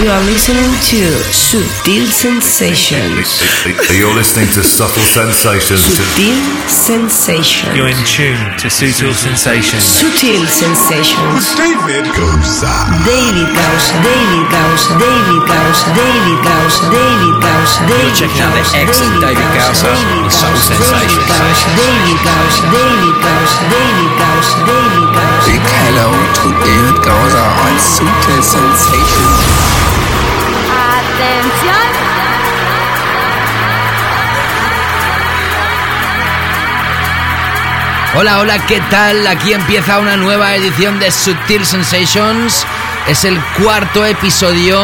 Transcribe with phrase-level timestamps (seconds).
[0.00, 3.36] You are listening to Sutil Sensations.
[3.92, 5.84] You're listening to Subtle Sensations.
[5.84, 7.76] Sutil Sensations.
[7.76, 9.84] You're in tune to Sutil Sensations.
[9.84, 11.52] Sutil Sensations.
[11.52, 12.72] David Gosa.
[13.04, 13.92] David Gausa.
[14.00, 14.88] David Gausa.
[14.96, 15.84] David Gausa.
[15.92, 16.80] David Gausa.
[16.88, 17.78] David Gausa.
[17.84, 21.28] David checking out the excellent David Gausa on Subtle Sensations.
[21.76, 22.64] David Gausa.
[22.72, 23.60] David Gausa.
[23.68, 24.29] David Gausa.
[24.40, 29.38] Big hello to David Gosa on Sutil Sensations.
[30.96, 31.90] Atención.
[38.16, 39.26] Hola, hola, ¿qué tal?
[39.26, 42.64] Aquí empieza una nueva edición de Subtil Sensations.
[43.08, 44.80] Es el cuarto episodio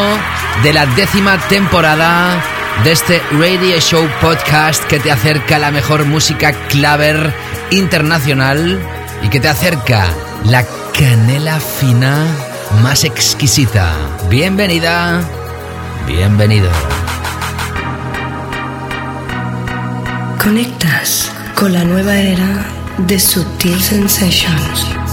[0.61, 2.43] de la décima temporada
[2.83, 7.33] de este Radio Show podcast que te acerca la mejor música claver
[7.71, 10.07] internacional y que te acerca
[10.45, 10.63] la
[10.97, 12.25] canela fina
[12.81, 13.93] más exquisita.
[14.29, 15.21] Bienvenida,
[16.05, 16.69] bienvenido.
[20.41, 22.65] Conectas con la nueva era
[22.97, 25.06] de Sutil Sensations.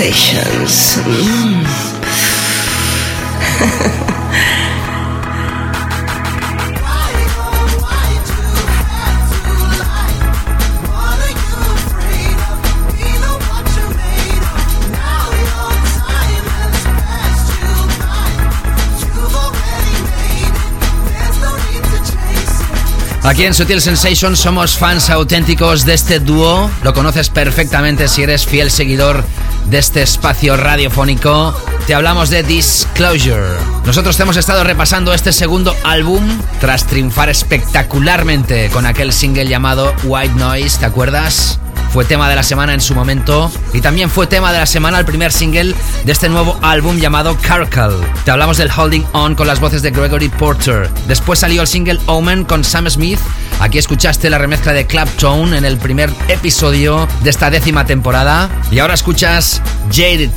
[0.00, 0.98] Sensations.
[23.22, 26.70] Aquí en Sutil Sensation somos fans auténticos de este dúo.
[26.82, 29.22] Lo conoces perfectamente si eres fiel seguidor
[29.70, 31.54] de este espacio radiofónico.
[31.86, 33.56] Te hablamos de Disclosure.
[33.84, 36.26] Nosotros te hemos estado repasando este segundo álbum
[36.60, 41.60] tras triunfar espectacularmente con aquel single llamado White Noise, ¿te acuerdas?
[41.90, 45.00] fue tema de la semana en su momento y también fue tema de la semana
[45.00, 45.74] el primer single
[46.04, 48.00] de este nuevo álbum llamado Caracal.
[48.24, 50.88] Te hablamos del Holding On con las voces de Gregory Porter.
[51.08, 53.18] Después salió el single Omen con Sam Smith.
[53.60, 58.48] Aquí escuchaste la remezcla de Claptone en el primer episodio de esta décima temporada.
[58.70, 59.60] Y ahora escuchas
[59.92, 60.30] Jaded,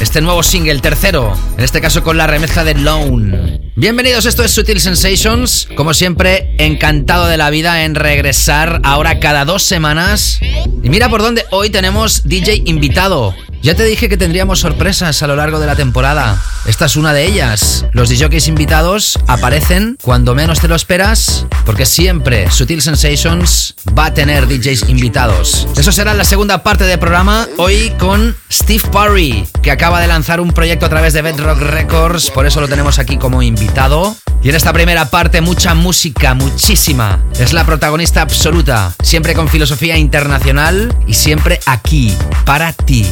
[0.00, 3.60] este nuevo single, tercero, en este caso con la remezcla de Lone.
[3.76, 5.68] Bienvenidos, esto es Sutil Sensations.
[5.76, 10.40] Como siempre, encantado de la vida en regresar ahora cada dos semanas.
[10.82, 13.36] Y mira por dónde hoy tenemos DJ invitado.
[13.64, 16.38] Ya te dije que tendríamos sorpresas a lo largo de la temporada.
[16.66, 17.86] Esta es una de ellas.
[17.92, 24.12] Los DJs invitados aparecen cuando menos te lo esperas, porque siempre Sutil Sensations va a
[24.12, 25.66] tener DJs invitados.
[25.78, 30.42] Eso será la segunda parte del programa, hoy con Steve Parry, que acaba de lanzar
[30.42, 34.14] un proyecto a través de Bedrock Records, por eso lo tenemos aquí como invitado.
[34.42, 37.18] Y en esta primera parte mucha música, muchísima.
[37.38, 42.14] Es la protagonista absoluta, siempre con filosofía internacional y siempre aquí,
[42.44, 43.06] para ti.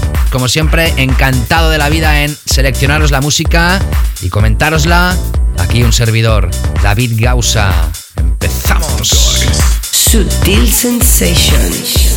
[0.48, 3.80] Siempre, encantado de la vida en seleccionaros la música
[4.20, 5.16] y comentárosla.
[5.58, 6.50] Aquí un servidor,
[6.82, 7.72] David Gausa.
[8.16, 9.08] Empezamos.
[9.90, 12.12] Sutil Sensations.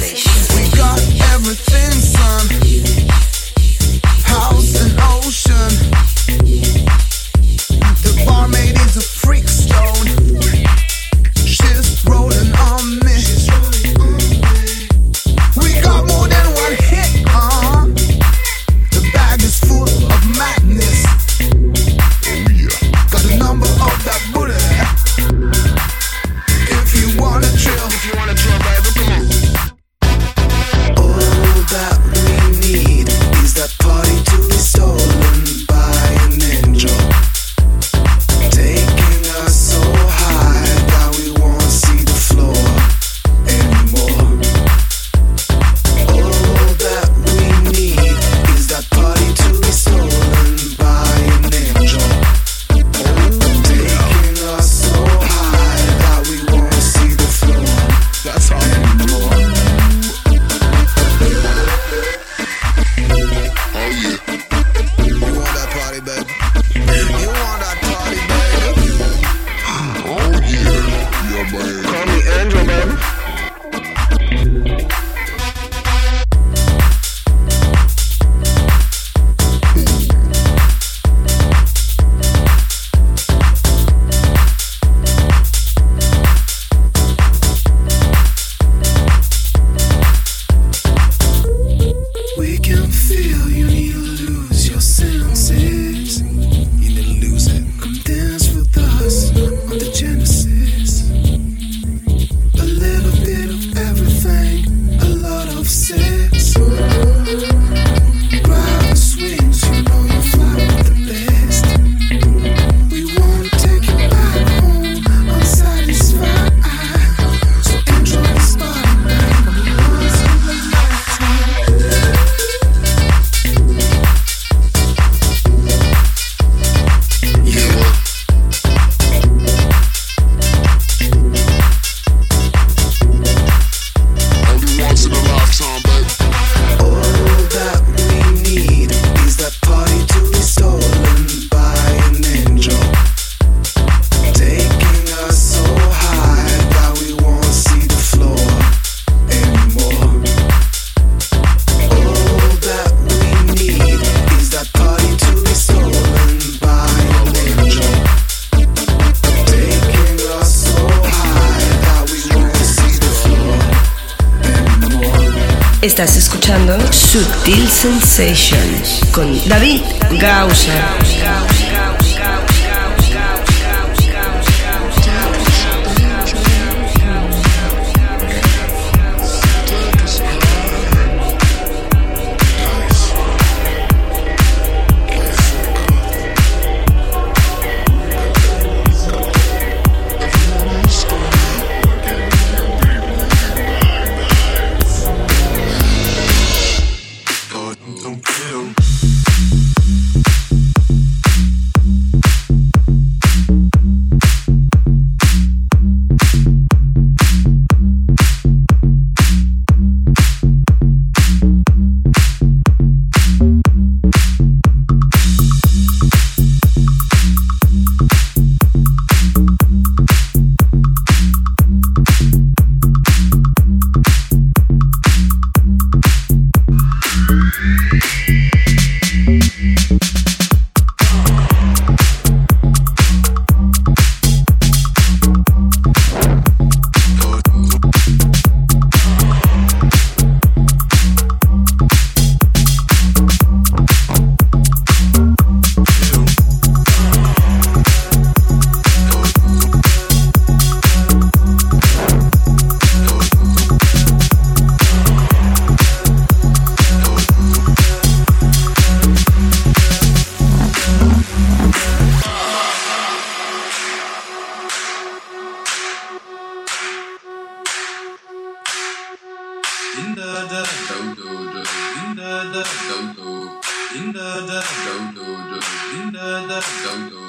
[272.56, 273.60] da do do.
[273.94, 275.60] Din da da do da, do.
[275.92, 277.20] Din da da do da,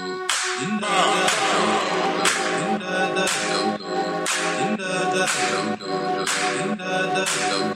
[0.61, 1.65] Din da da do
[2.17, 2.27] da,
[2.59, 3.95] Din da da do da,
[4.59, 6.25] Din da da do da, do.
[6.59, 7.76] Din da da do do.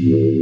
[0.00, 0.37] Yeah.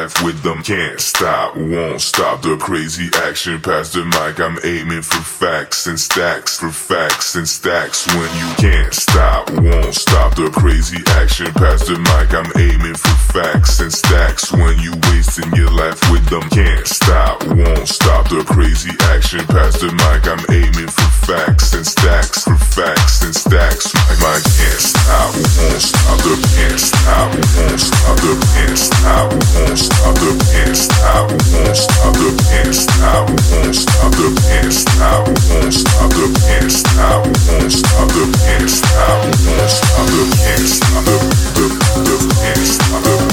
[0.00, 3.60] Life with them, can't stop, won't stop the crazy action.
[3.60, 8.06] Past the mic, I'm aiming for facts and stacks, for facts and stacks.
[8.14, 11.52] When you can't stop, won't stop the crazy action.
[11.52, 14.52] Past the mic, I'm aiming for facts and stacks.
[14.52, 19.44] When you wasting your life with them, can't stop, won't stop the crazy action.
[19.52, 23.92] Past the mic, I'm aiming for facts and stacks, facts and stacks.
[24.20, 30.14] My can't stop, won't stop the can't stop, won't stop the can't stop, won't stop
[30.14, 36.10] the can't stop, won't stop the can't stop, won't stop the can't stop, won't stop
[36.10, 40.68] the can't stop, won't stop the can't stop, won't stop the can't stop the can't
[40.68, 41.16] stop the
[41.54, 43.29] the the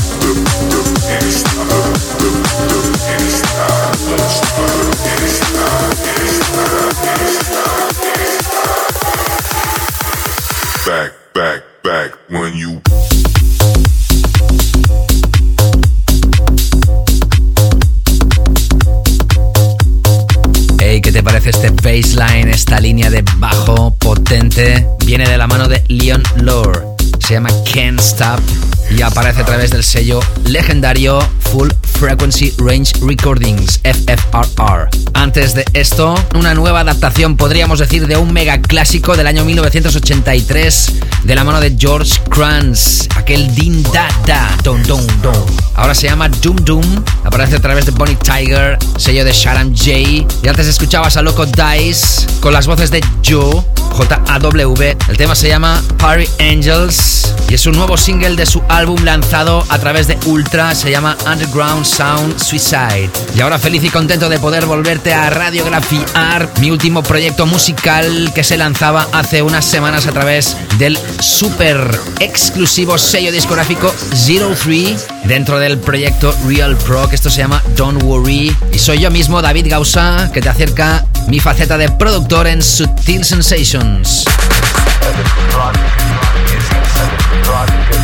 [24.57, 24.87] potente?
[25.05, 26.81] Viene de la mano de Leon Lore.
[27.19, 28.39] Se llama Can't Stop
[28.89, 31.19] y aparece a través del sello legendario
[31.51, 34.89] Full Frequency Range Recordings, FFRR.
[35.13, 40.93] Antes de esto, una nueva adaptación, podríamos decir, de un mega clásico del año 1983
[41.23, 45.05] de la mano de George Kranz, aquel Din Da Da, Don Don.
[45.75, 49.91] Ahora se llama Doom Doom, aparece a través de Bonnie Tiger, sello de Sharam J.
[49.91, 53.63] Y antes escuchabas a Loco Dice con las voces de Joe,
[53.97, 54.97] J-A-W.
[55.09, 59.65] El tema se llama Party Angels y es un nuevo single de su álbum lanzado
[59.69, 63.09] a través de Ultra, se llama Underground Sound Suicide.
[63.35, 68.43] Y ahora feliz y contento de poder volverte a radiografiar mi último proyecto musical que
[68.43, 75.57] se lanzaba hace unas semanas a través del super exclusivo sello discográfico Zero Three dentro
[75.57, 78.55] del proyecto Real Pro, que esto se llama Don't Worry.
[78.73, 83.23] Y soy yo mismo, David Gausa, que te acerca mi faceta de productor en Sutil
[83.23, 84.23] Sensations.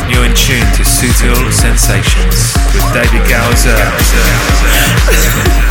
[0.08, 3.78] You're in tune to Sutil Sensations with David Gowser.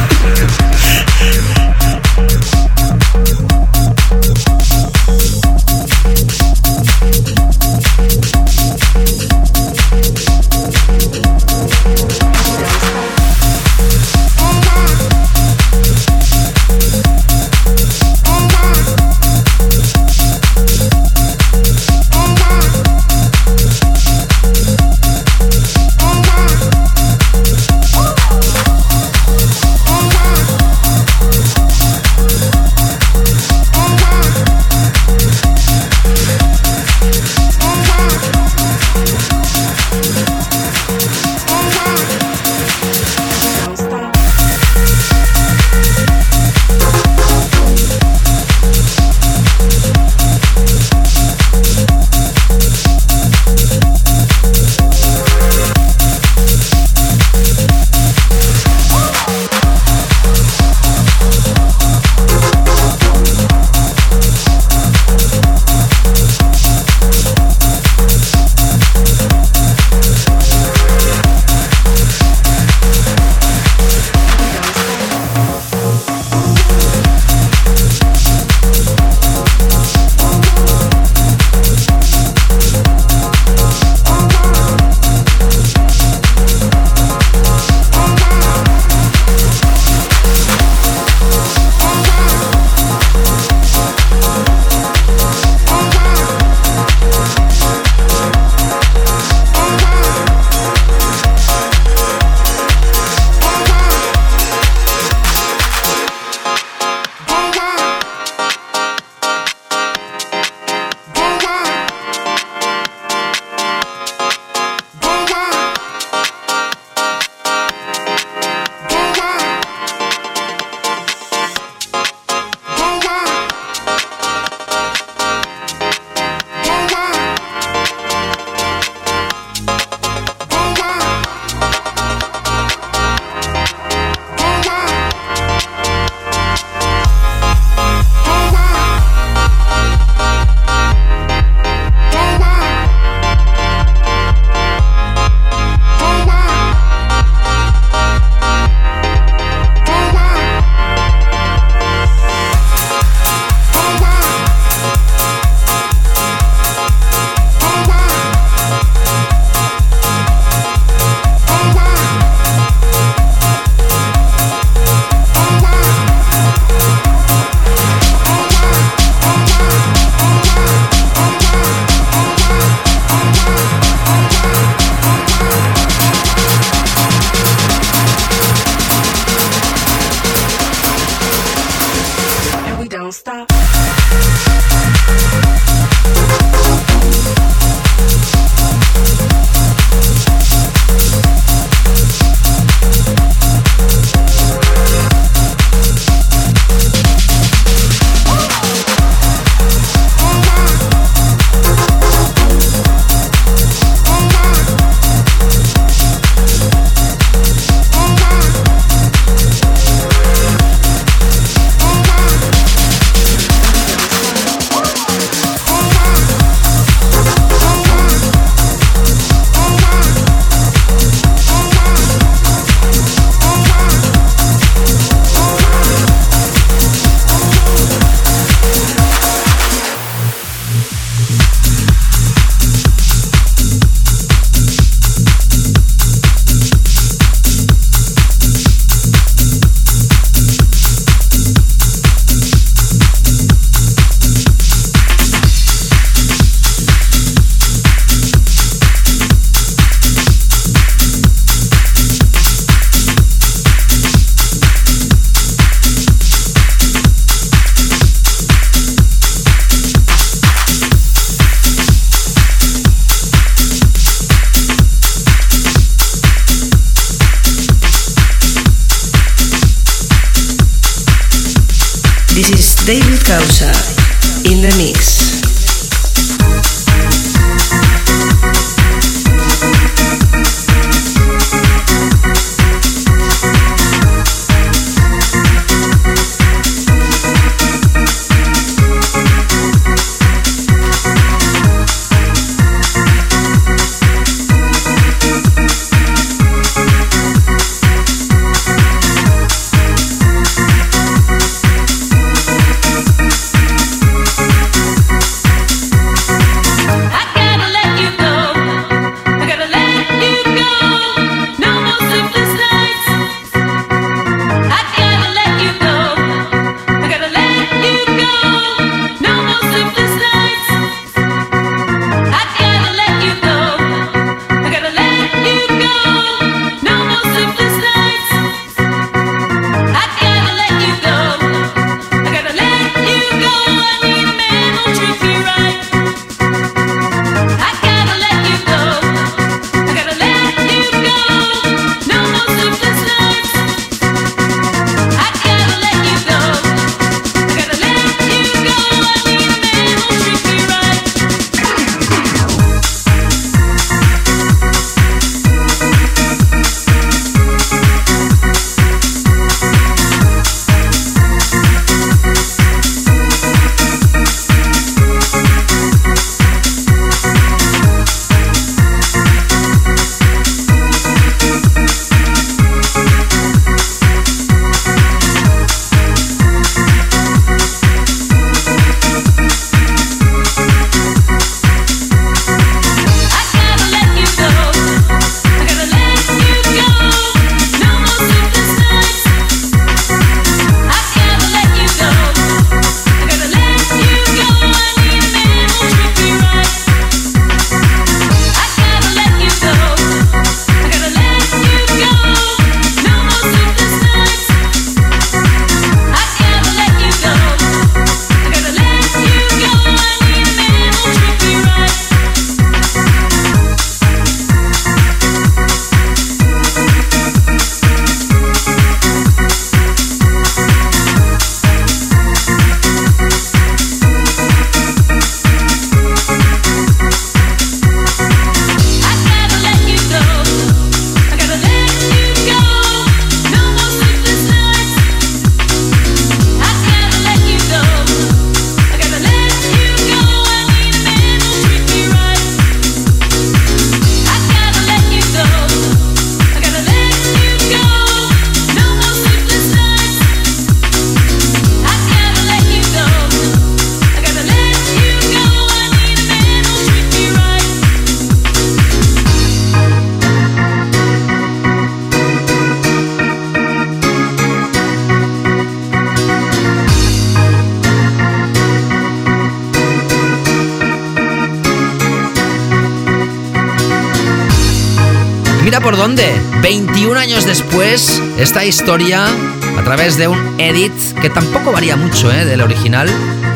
[477.21, 482.45] años después, esta historia a través de un edit que tampoco varía mucho ¿eh?
[482.45, 483.07] del original.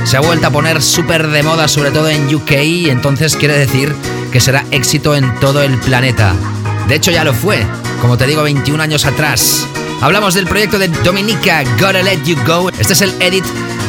[0.03, 3.57] Se ha vuelto a poner súper de moda, sobre todo en UK, y entonces quiere
[3.57, 3.95] decir
[4.31, 6.35] que será éxito en todo el planeta.
[6.87, 7.65] De hecho, ya lo fue,
[8.01, 9.65] como te digo, 21 años atrás.
[9.99, 12.69] Hablamos del proyecto de Dominica, Gotta Let You Go.
[12.69, 13.45] Este es el edit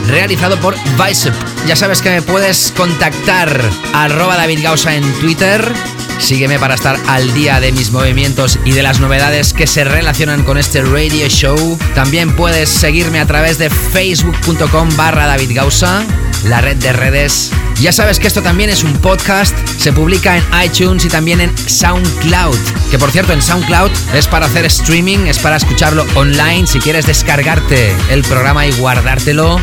[0.08, 1.34] realizado por Bicep.
[1.66, 3.60] Ya sabes que me puedes contactar
[3.92, 5.70] arroba David Gausa en Twitter.
[6.18, 10.42] Sígueme para estar al día de mis movimientos y de las novedades que se relacionan
[10.42, 11.78] con este radio show.
[11.94, 16.04] También puedes seguirme a través de facebook.com barra David Gausa,
[16.44, 17.50] la red de redes.
[17.80, 21.56] Ya sabes que esto también es un podcast, se publica en iTunes y también en
[21.56, 22.58] SoundCloud.
[22.90, 26.66] Que por cierto, en SoundCloud es para hacer streaming, es para escucharlo online.
[26.66, 29.60] Si quieres descargarte el programa y guardártelo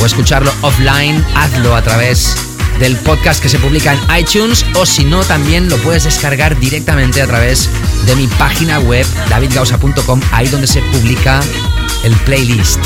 [0.00, 2.49] o escucharlo offline, hazlo a través
[2.80, 7.22] del podcast que se publica en iTunes o si no también lo puedes descargar directamente
[7.22, 7.68] a través
[8.06, 11.40] de mi página web davidgausa.com, ahí donde se publica
[12.02, 12.80] el playlist.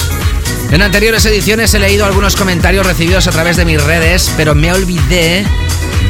[0.71, 4.73] En anteriores ediciones he leído algunos comentarios recibidos a través de mis redes, pero me
[4.73, 5.47] olvidé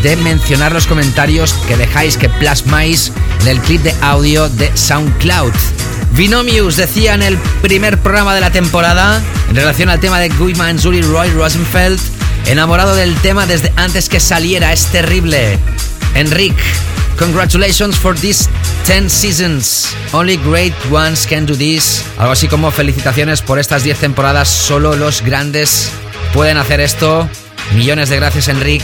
[0.02, 5.52] de mencionar los comentarios que dejáis que plasmáis en el clip de audio de SoundCloud.
[6.12, 9.20] Vinomius decía en el primer programa de la temporada,
[9.50, 11.98] en relación al tema de Guy Manzuri Roy Rosenfeld,
[12.46, 15.58] enamorado del tema desde antes que saliera, es terrible.
[16.14, 16.54] Enric,
[17.18, 18.48] congratulations for these
[18.86, 19.94] 10 seasons.
[20.12, 22.04] Only great ones can do this.
[22.18, 25.90] Algo así como felicitaciones por estas 10 temporadas, solo los grandes
[26.32, 27.28] pueden hacer esto.
[27.74, 28.82] Millones de gracias, Enric.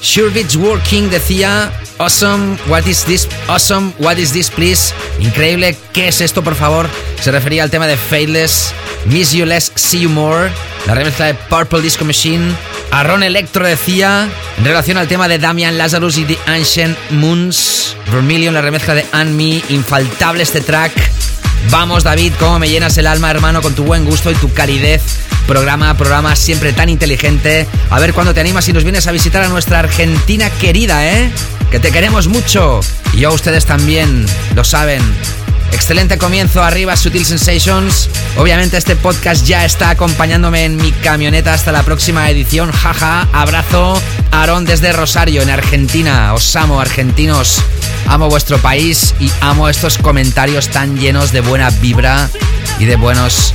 [0.00, 3.28] Sure Working decía, awesome, what is this?
[3.48, 4.94] Awesome, what is this, please?
[5.18, 6.88] Increíble, ¿qué es esto, por favor?
[7.20, 8.72] Se refería al tema de Faithless,
[9.06, 10.50] Miss You Less, See You More,
[10.86, 12.54] la remezcla de Purple Disco Machine.
[12.90, 18.54] Aaron Electro decía, en relación al tema de Damian Lazarus y The Ancient Moons, Vermilion,
[18.54, 20.92] la remezcla de Anne Me, infaltable este track.
[21.70, 25.02] Vamos, David, cómo me llenas el alma, hermano, con tu buen gusto y tu calidez.
[25.46, 27.66] Programa programa, siempre tan inteligente.
[27.90, 31.30] A ver cuándo te animas y nos vienes a visitar a nuestra Argentina querida, ¿eh?
[31.70, 32.80] Que te queremos mucho.
[33.14, 35.02] Y a ustedes también, lo saben.
[35.72, 38.08] Excelente comienzo arriba, Sutil Sensations.
[38.36, 42.72] Obviamente este podcast ya está acompañándome en mi camioneta hasta la próxima edición.
[42.72, 44.00] Jaja, abrazo.
[44.30, 46.34] Aarón desde Rosario, en Argentina.
[46.34, 47.62] Os amo, argentinos.
[48.06, 52.28] Amo vuestro país y amo estos comentarios tan llenos de buena vibra
[52.78, 53.54] y de buenos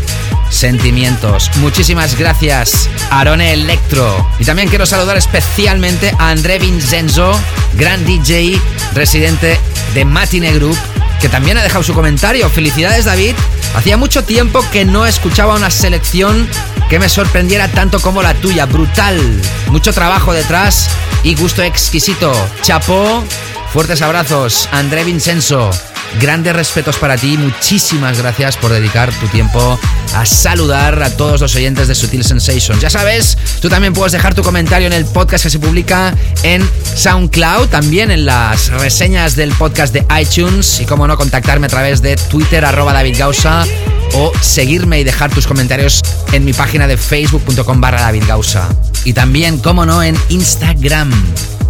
[0.53, 1.49] sentimientos.
[1.57, 4.27] Muchísimas gracias, Arone Electro.
[4.39, 7.33] Y también quiero saludar especialmente a André Vincenzo,
[7.73, 8.59] gran DJ
[8.93, 9.59] residente
[9.93, 10.77] de Matine Group,
[11.19, 12.49] que también ha dejado su comentario.
[12.49, 13.35] Felicidades, David.
[13.75, 16.47] Hacía mucho tiempo que no escuchaba una selección
[16.89, 18.65] que me sorprendiera tanto como la tuya.
[18.65, 19.19] Brutal.
[19.67, 20.89] Mucho trabajo detrás
[21.23, 22.33] y gusto exquisito.
[22.61, 23.23] Chapó.
[23.71, 25.71] Fuertes abrazos, André Vincenzo.
[26.19, 29.80] Grandes respetos para ti, muchísimas gracias por dedicar tu tiempo
[30.13, 32.82] a saludar a todos los oyentes de Sutil Sensations.
[32.82, 36.67] Ya sabes, tú también puedes dejar tu comentario en el podcast que se publica en
[36.95, 42.02] SoundCloud, también en las reseñas del podcast de iTunes y como no, contactarme a través
[42.02, 43.65] de Twitter arroba David Gausa
[44.13, 48.69] o seguirme y dejar tus comentarios en mi página de facebook.com barra David Gausa.
[49.04, 51.12] Y también, como no, en Instagram.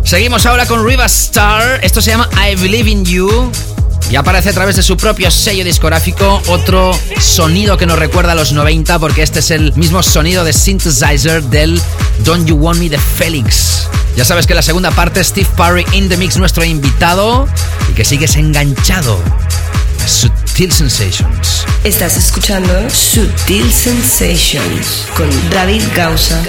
[0.03, 1.79] Seguimos ahora con Riva Star.
[1.84, 3.51] Esto se llama I Believe in You.
[4.09, 8.35] Y aparece a través de su propio sello discográfico otro sonido que nos recuerda a
[8.35, 11.81] los 90 porque este es el mismo sonido de synthesizer del
[12.23, 13.87] Don't You Want Me de Félix.
[14.15, 17.47] Ya sabes que la segunda parte Steve Parry in the mix nuestro invitado
[17.89, 19.19] y que sigues enganchado
[20.03, 21.65] a Sutil Sensations.
[21.83, 26.43] Estás escuchando Sutil Sensations con David Gausa.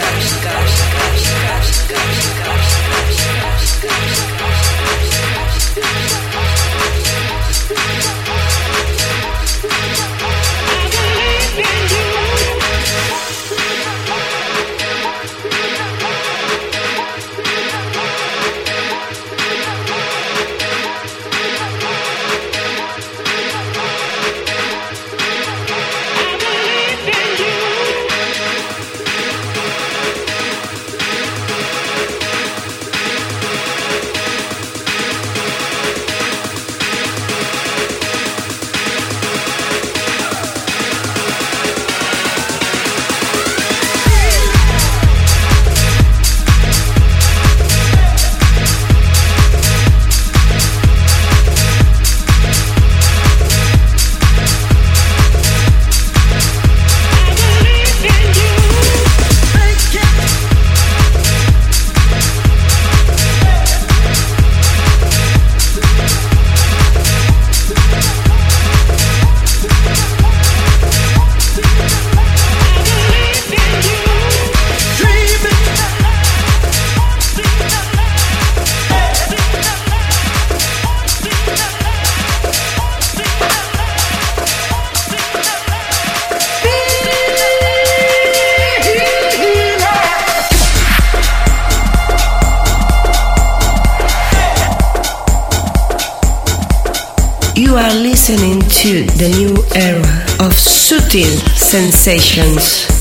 [102.05, 102.94] Sensations.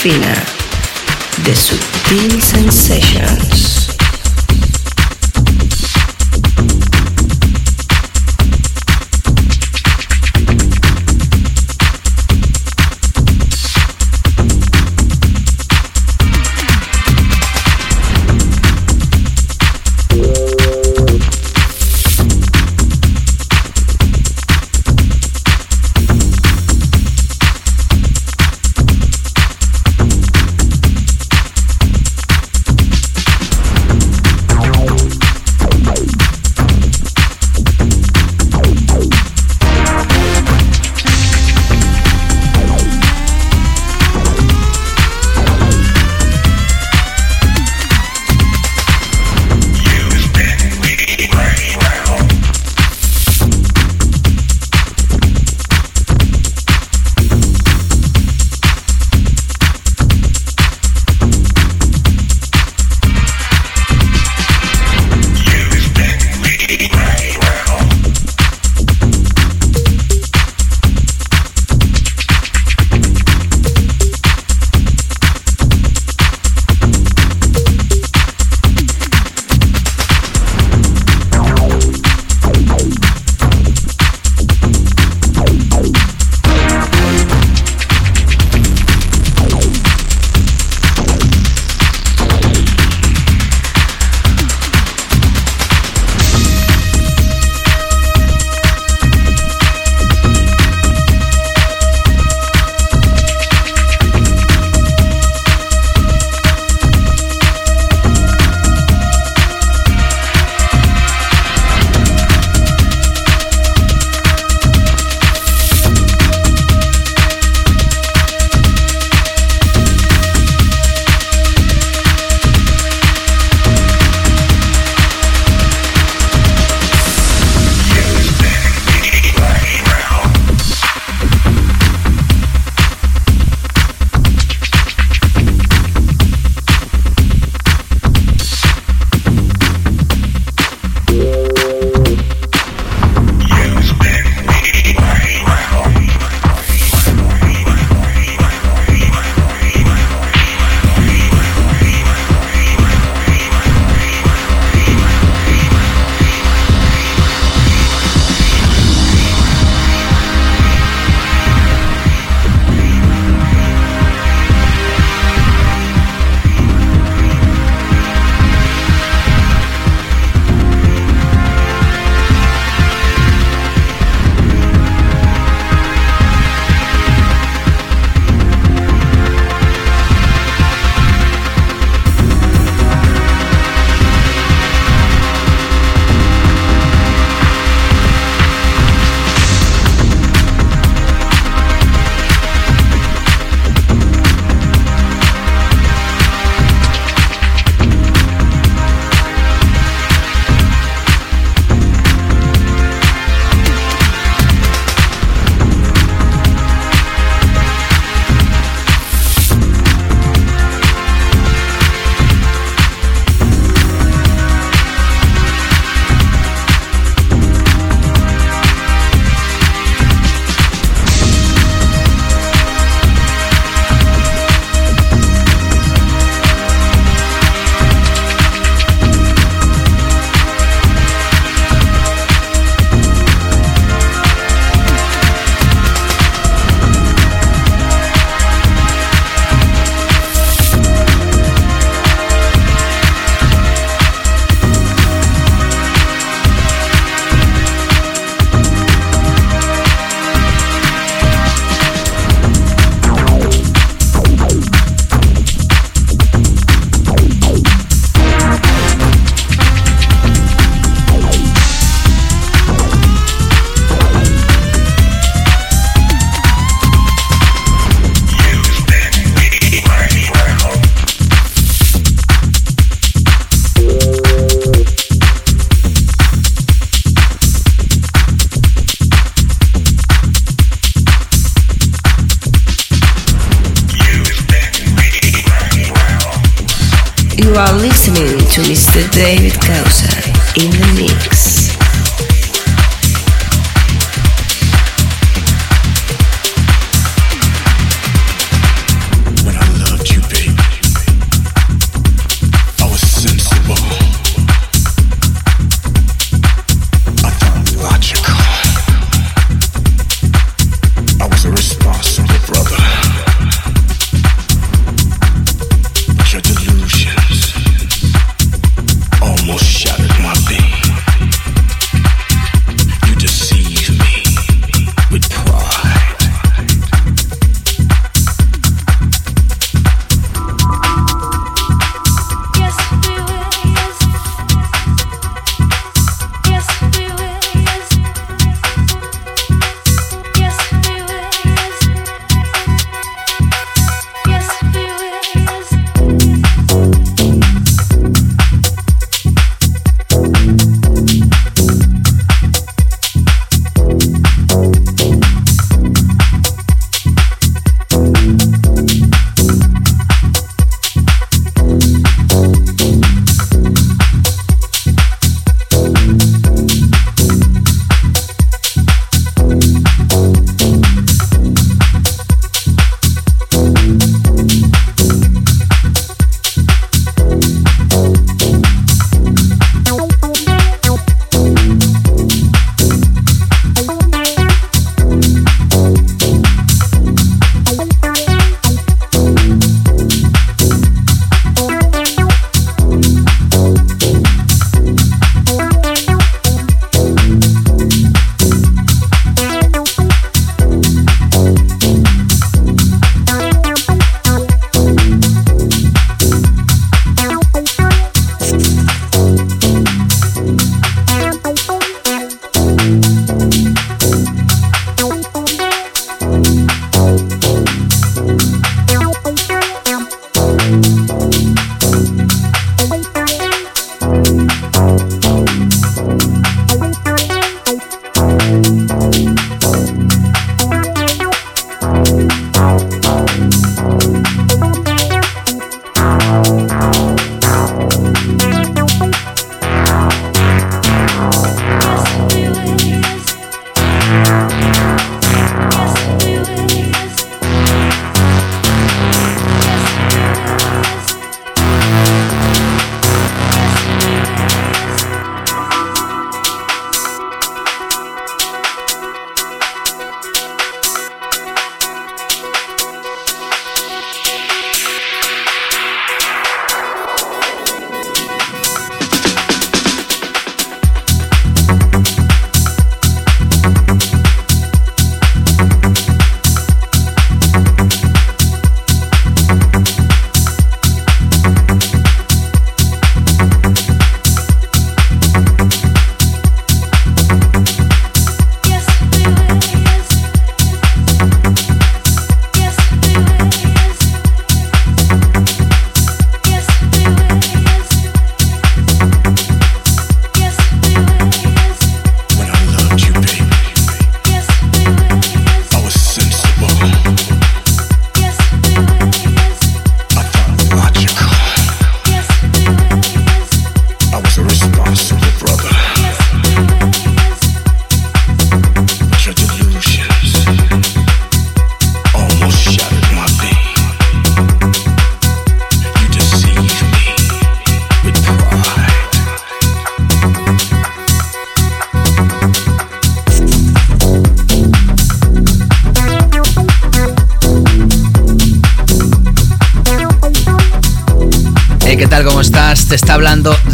[0.00, 0.39] Fina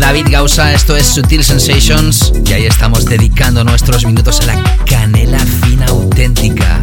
[0.07, 5.41] David Gausa, esto es Sutil Sensations y ahí estamos dedicando nuestros minutos a la canela
[5.41, 6.81] fina auténtica.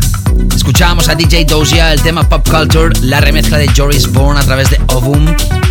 [0.54, 4.72] Escuchábamos a DJ Doja, el tema Pop Culture, la remezcla de Joris Bourne a través
[4.72, 5.26] de Ovum.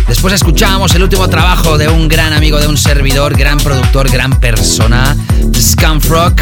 [0.07, 4.39] Después escuchábamos el último trabajo de un gran amigo de un servidor, gran productor, gran
[4.39, 5.15] persona,
[5.55, 6.33] Scumfrog.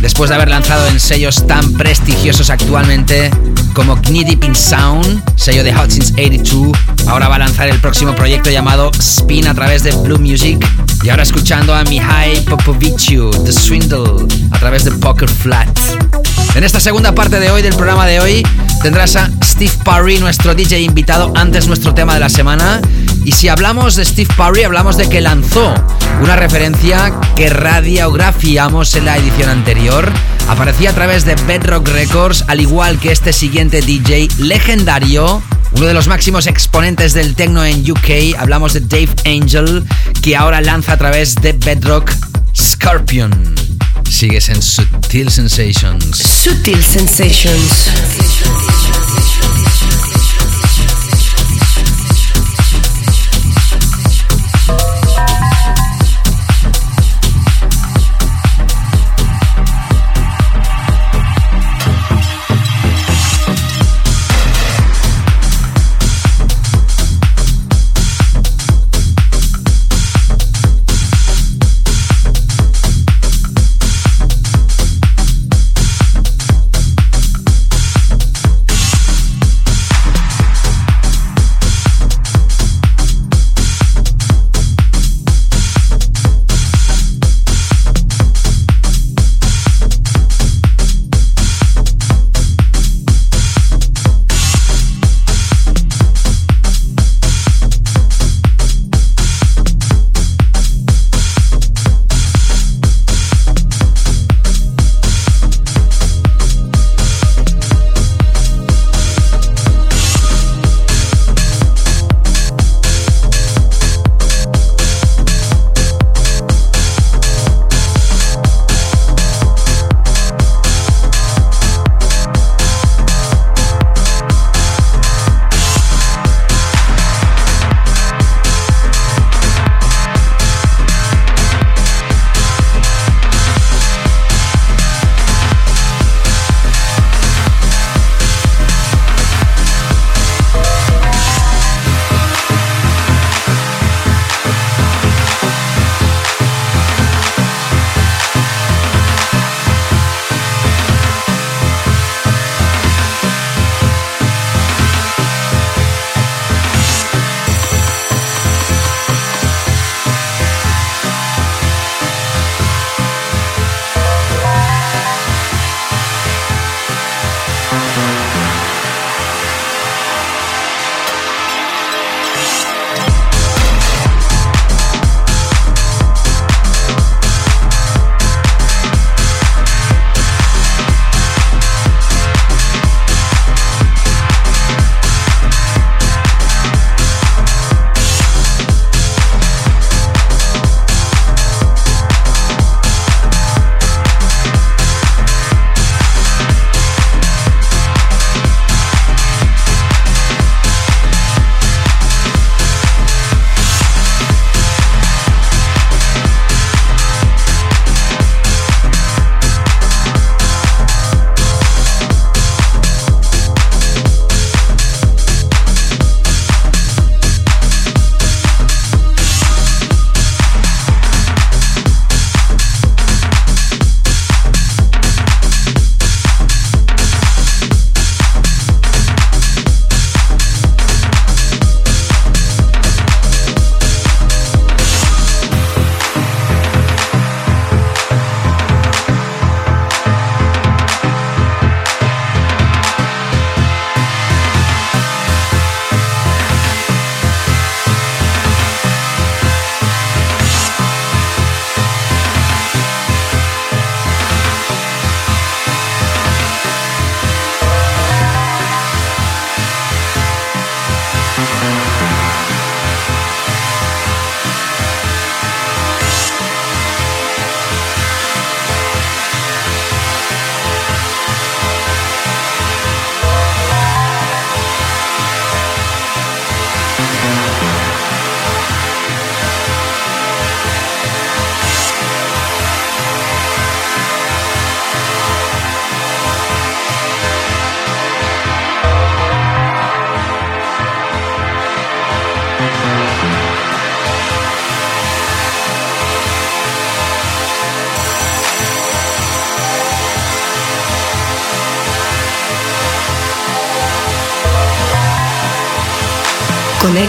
[0.00, 3.30] Después de haber lanzado en sellos tan prestigiosos actualmente
[3.72, 6.76] como Knee Deep in Sound, sello de Hot Since 82,
[7.06, 10.62] ahora va a lanzar el próximo proyecto llamado Spin a través de Blue Music.
[11.02, 15.66] Y ahora escuchando a Mihai Popoviciu, The Swindle, a través de Poker Flat.
[16.54, 18.42] En esta segunda parte de hoy, del programa de hoy,
[18.82, 22.80] tendrás a Steve Parry, nuestro DJ invitado, antes nuestro tema de la semana.
[23.24, 25.74] Y si hablamos de Steve Parry, hablamos de que lanzó
[26.22, 30.10] una referencia que radiografiamos en la edición anterior.
[30.48, 35.94] Aparecía a través de Bedrock Records, al igual que este siguiente DJ legendario, uno de
[35.94, 38.38] los máximos exponentes del techno en UK.
[38.38, 39.84] Hablamos de Dave Angel,
[40.22, 42.10] que ahora lanza a través de Bedrock
[42.56, 43.54] Scorpion.
[44.08, 46.16] Sigues en Sutil Sensations.
[46.16, 47.90] Sutil Sensations.
[48.48, 48.87] Sessions.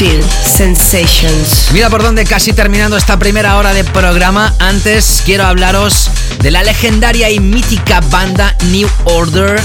[0.00, 1.68] Sensations.
[1.74, 4.54] Mira por dónde casi terminando esta primera hora de programa.
[4.58, 9.60] Antes quiero hablaros de la legendaria y mítica banda New Order,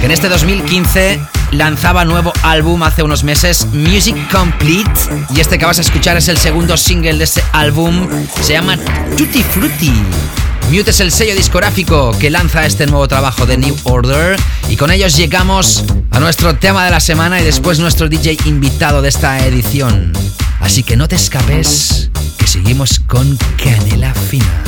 [0.00, 1.20] que en este 2015
[1.52, 4.90] lanzaba nuevo álbum hace unos meses, Music Complete.
[5.36, 8.08] Y este que vas a escuchar es el segundo single de este álbum.
[8.42, 8.76] Se llama
[9.16, 9.92] Tutti Frutti.
[10.68, 14.36] Mute es el sello discográfico que lanza este nuevo trabajo de New Order.
[14.68, 15.84] Y con ellos llegamos
[16.14, 20.12] a nuestro tema de la semana y después nuestro DJ invitado de esta edición.
[20.60, 22.08] Así que no te escapes,
[22.38, 24.62] que seguimos con Canela Fina.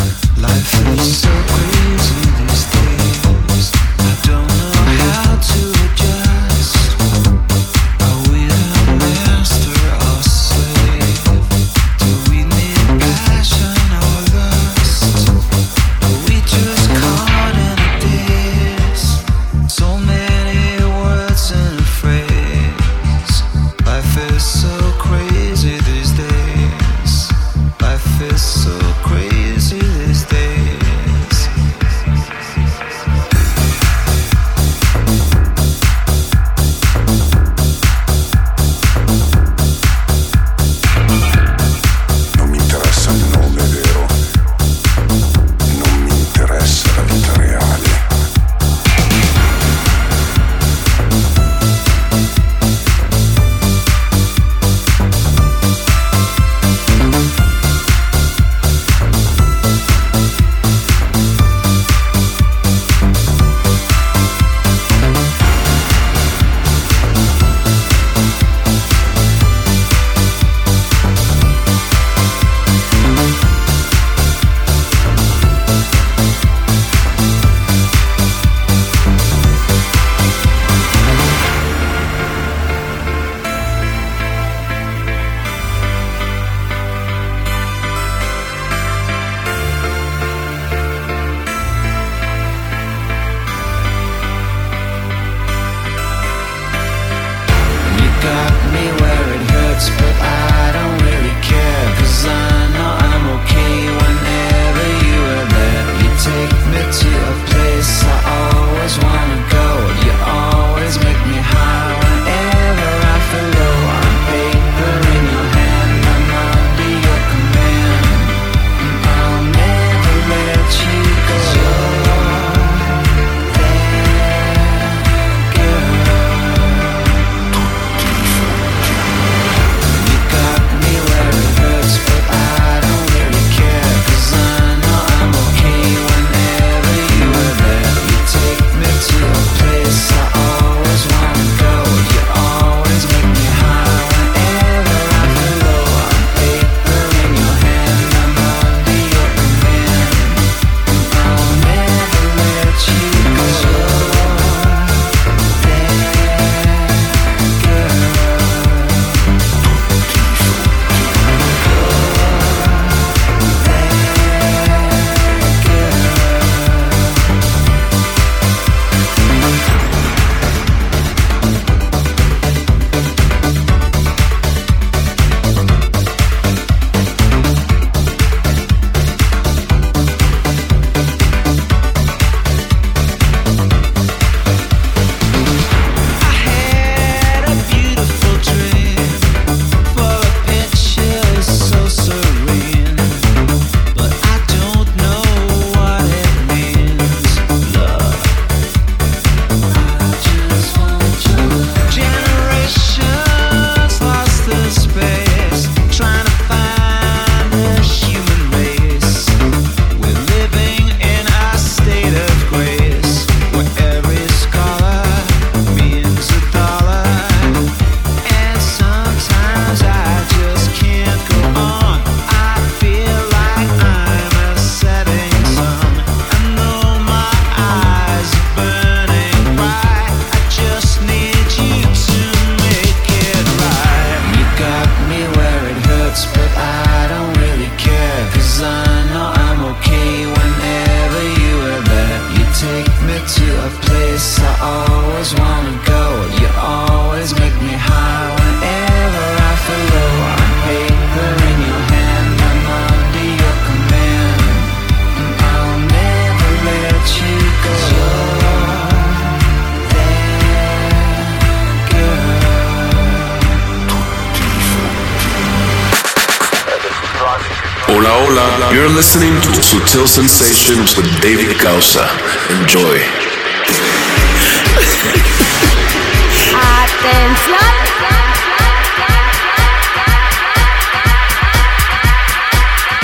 [267.89, 268.73] Hola, hola.
[268.73, 272.09] You're listening to Sutil Sensations with David Gausa.
[272.51, 273.01] Enjoy.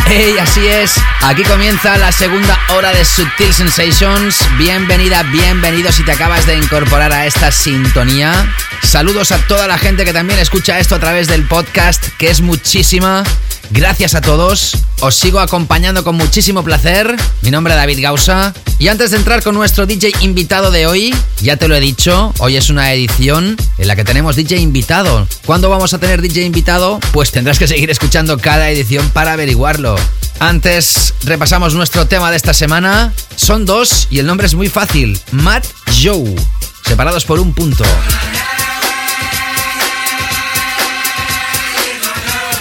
[0.07, 0.93] Hey, así es.
[1.23, 4.39] Aquí comienza la segunda hora de Subtil Sensations.
[4.59, 8.47] Bienvenida, bienvenido si te acabas de incorporar a esta sintonía.
[8.83, 12.43] Saludos a toda la gente que también escucha esto a través del podcast, que es
[12.43, 13.25] muchísima.
[13.73, 14.77] Gracias a todos.
[15.01, 17.17] Os sigo acompañando con muchísimo placer.
[17.41, 18.53] Mi nombre es David Gausa.
[18.79, 22.35] Y antes de entrar con nuestro DJ invitado de hoy, ya te lo he dicho,
[22.39, 25.27] hoy es una edición en la que tenemos DJ invitado.
[25.47, 27.01] ¿Cuándo vamos a tener DJ invitado?
[27.13, 29.97] Pues tendrás que seguir escuchando cada edición para averiguarlo.
[30.39, 33.15] Antes repasamos nuestro tema de esta semana.
[33.37, 35.19] Son dos y el nombre es muy fácil.
[35.31, 35.65] Matt
[36.03, 36.37] Joe.
[36.85, 37.85] Separados por un punto.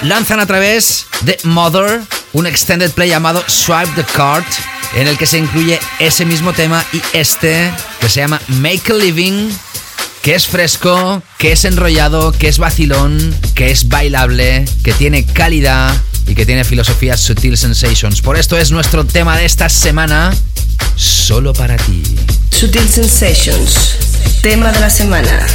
[0.04, 2.02] Lanzan a través de Mother
[2.34, 4.44] un extended play llamado Swipe the Card,
[4.96, 8.96] en el que se incluye ese mismo tema y este que se llama Make a
[8.96, 9.50] Living,
[10.22, 15.94] que es fresco, que es enrollado, que es vacilón, que es bailable, que tiene calidad
[16.28, 18.22] y que tiene filosofía Sutil Sensations.
[18.22, 20.34] Por esto es nuestro tema de esta semana,
[20.96, 22.04] solo para ti.
[22.52, 23.96] Sutil Sensations.
[24.42, 25.48] Tema de la semana.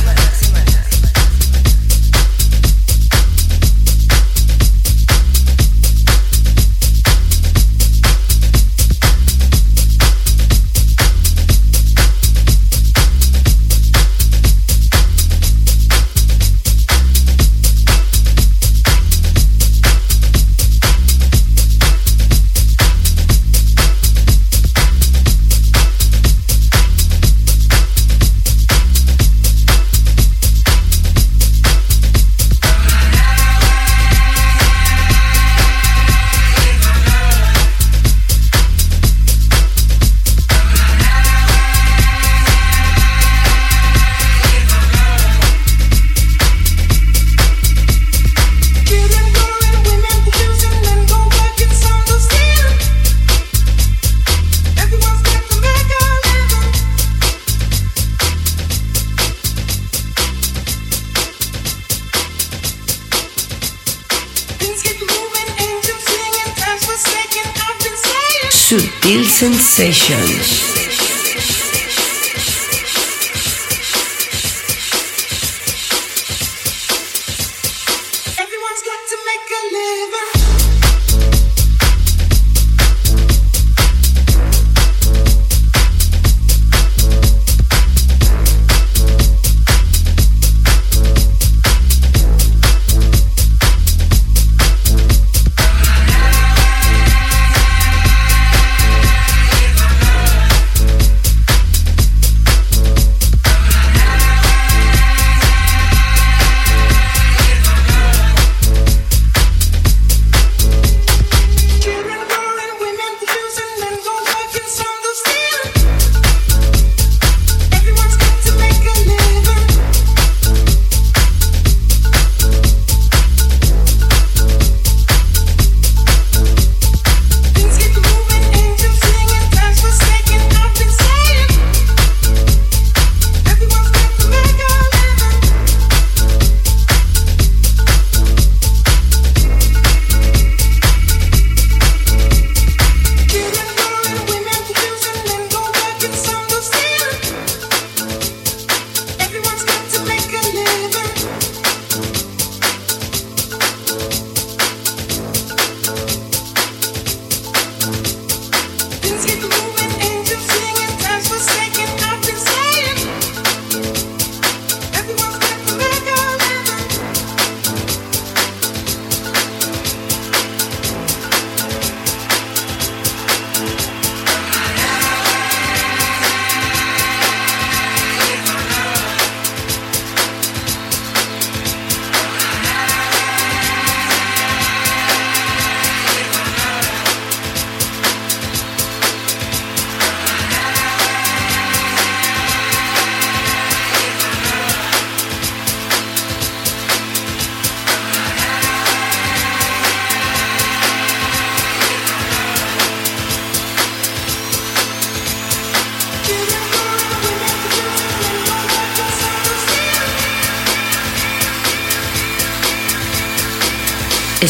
[69.87, 70.36] Sensations.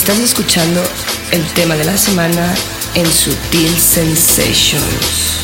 [0.08, 0.84] Estás escuchando
[1.32, 2.54] el tema de la semana
[2.94, 5.35] en Sutil Sensations.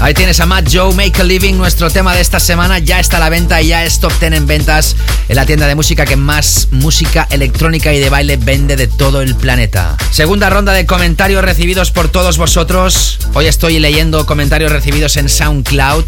[0.00, 2.78] Ahí tienes a Matt Joe, Make a Living, nuestro tema de esta semana.
[2.78, 4.96] Ya está a la venta y ya es top 10 en ventas
[5.28, 9.20] en la tienda de música que más música electrónica y de baile vende de todo
[9.20, 9.98] el planeta.
[10.10, 13.18] Segunda ronda de comentarios recibidos por todos vosotros.
[13.34, 16.06] Hoy estoy leyendo comentarios recibidos en SoundCloud.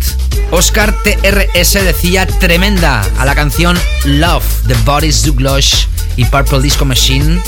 [0.51, 5.85] Oscar TRS decía tremenda a la canción Love de Boris Zuglosh
[6.17, 7.43] y Purple Disco Machine.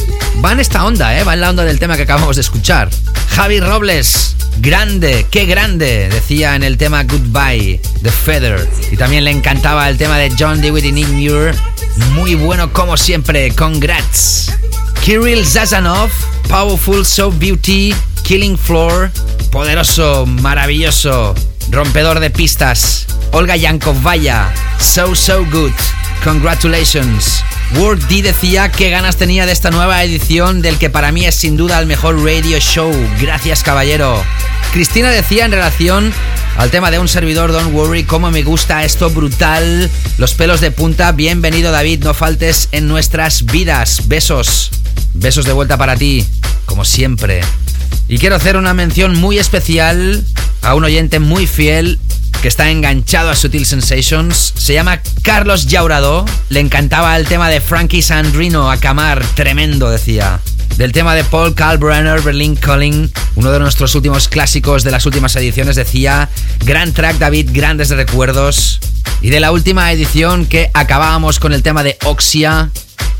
[0.44, 1.24] Va en esta onda, ¿eh?
[1.24, 2.90] Va en la onda del tema que acabamos de escuchar.
[3.30, 4.33] Javi Robles,
[4.64, 8.66] grande, qué grande, decía en el tema Goodbye de Feather.
[8.90, 11.54] Y también le encantaba el tema de John Dewey y Nick Muir.
[12.14, 14.52] Muy bueno como siempre, congrats.
[15.04, 16.10] Kirill Zazanov,
[16.48, 19.10] Powerful So Beauty, Killing Floor,
[19.52, 21.34] poderoso, maravilloso,
[21.70, 23.06] rompedor de pistas.
[23.32, 25.72] Olga Yankovaya, So So Good,
[26.24, 27.44] congratulations.
[27.76, 31.34] Word D decía qué ganas tenía de esta nueva edición del que para mí es
[31.34, 32.92] sin duda el mejor radio show.
[33.20, 34.22] Gracias, caballero.
[34.74, 36.12] Cristina decía en relación
[36.56, 39.88] al tema de un servidor, don't worry, cómo me gusta esto brutal.
[40.18, 44.08] Los pelos de punta, bienvenido David, no faltes en nuestras vidas.
[44.08, 44.72] Besos.
[45.12, 46.26] Besos de vuelta para ti,
[46.66, 47.40] como siempre.
[48.08, 50.24] Y quiero hacer una mención muy especial
[50.62, 52.00] a un oyente muy fiel
[52.42, 54.54] que está enganchado a Sutil Sensations.
[54.56, 56.24] Se llama Carlos Yaurado.
[56.48, 60.40] Le encantaba el tema de Frankie Sandrino, Acamar, tremendo, decía.
[60.76, 65.34] Del tema de Paul Kalbrenner, Berlin Calling, uno de nuestros últimos clásicos de las últimas
[65.36, 66.28] ediciones, decía,
[66.64, 68.80] gran track David, grandes recuerdos.
[69.20, 72.70] Y de la última edición que acabábamos con el tema de Oxia,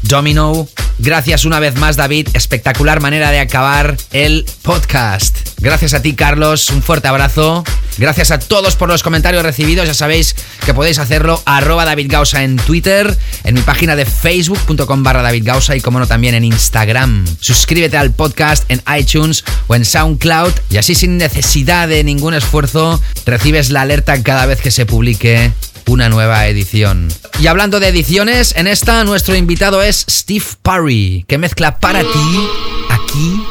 [0.05, 0.69] Domino.
[0.99, 2.29] Gracias una vez más, David.
[2.35, 5.37] Espectacular manera de acabar el podcast.
[5.59, 6.71] Gracias a ti, Carlos.
[6.71, 7.65] Un fuerte abrazo.
[7.99, 9.87] Gracias a todos por los comentarios recibidos.
[9.87, 15.03] Ya sabéis que podéis hacerlo arroba David Gausa en Twitter, en mi página de facebook.com
[15.03, 17.25] barra David Gausa y como no también en Instagram.
[17.41, 23.01] Suscríbete al podcast en iTunes o en SoundCloud y así sin necesidad de ningún esfuerzo
[23.27, 25.53] recibes la alerta cada vez que se publique
[25.87, 27.09] una nueva edición.
[27.41, 32.49] Y hablando de ediciones, en esta nuestro invitado es Steve Parry, que mezcla para ti,
[32.91, 33.43] aquí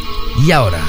[0.45, 0.81] y ahora.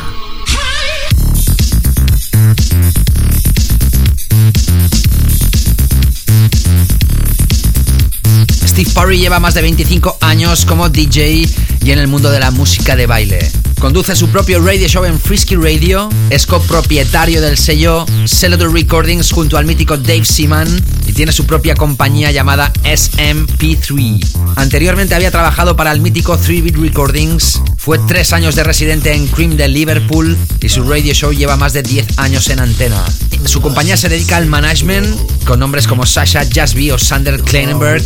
[8.67, 11.47] Steve Parry lleva más de 25 años como DJ
[11.85, 13.51] y en el mundo de la música de baile.
[13.79, 19.59] Conduce su propio radio show en Frisky Radio, es copropietario del sello Celador Recordings junto
[19.59, 24.27] al mítico Dave Seaman y tiene su propia compañía llamada SMP3.
[24.57, 29.57] Anteriormente había trabajado para el mítico 3-Bit Recordings, fue tres años de residente en Cream
[29.59, 33.05] de Liverpool y su radio show lleva más de 10 años en antena.
[33.45, 35.07] Su compañía se dedica al management
[35.45, 38.03] con nombres como Sasha Jasby o Sander Kleinenberg,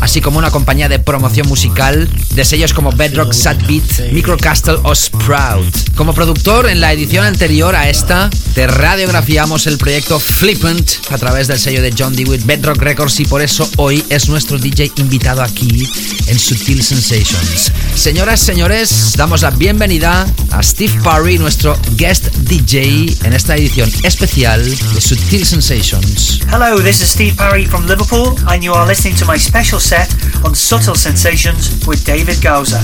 [0.00, 5.94] así como una compañía de promoción musical de sellos como Bedrock, Sadbeat, Microcastle o Sprout.
[5.94, 11.46] Como productor, en la edición anterior a esta, te radiografiamos el proyecto Flippant a través
[11.46, 15.42] del sello de John Dewitt Bedrock Records y por eso hoy es nuestro DJ invitado
[15.42, 15.88] aquí
[16.26, 17.70] en Sutil Sensations.
[17.94, 24.64] Señoras, señores, damos la bienvenida a Steve Parry, nuestro guest DJ en esta edición especial
[24.64, 26.40] de Sutil Sensations.
[26.50, 30.08] Hello, this is Steve Parry from Liverpool, and you are listening to my special set
[30.42, 32.80] on Subtle Sensations with David Gauza.